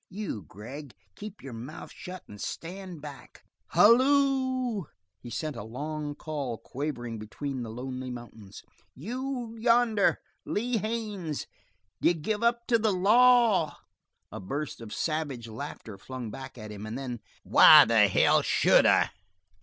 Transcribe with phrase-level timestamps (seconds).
[0.09, 3.43] You Gregg, keep your mouth shut and stand back.
[3.67, 4.85] Halloo!"
[5.19, 8.63] He sent a long call quavering between the lonely mountains.
[8.95, 11.45] "You yonder Lee Haines!
[12.01, 13.77] D'you give up to the law?"
[14.31, 18.87] A burst of savage laughter flung back at him, and then: "Why the hell should
[18.87, 19.11] I?"